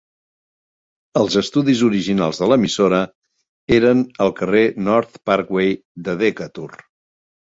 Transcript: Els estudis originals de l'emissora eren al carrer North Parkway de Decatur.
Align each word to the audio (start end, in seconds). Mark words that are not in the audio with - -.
Els 1.19 1.35
estudis 1.41 1.83
originals 1.87 2.39
de 2.43 2.47
l'emissora 2.51 3.01
eren 3.77 4.01
al 4.25 4.33
carrer 4.39 4.63
North 4.89 5.19
Parkway 5.31 5.75
de 6.09 6.19
Decatur. 6.23 6.69